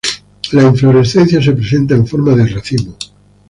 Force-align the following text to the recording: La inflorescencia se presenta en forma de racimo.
La 0.53 0.63
inflorescencia 0.63 1.39
se 1.43 1.51
presenta 1.51 1.93
en 1.93 2.07
forma 2.07 2.33
de 2.33 2.47
racimo. 2.47 2.97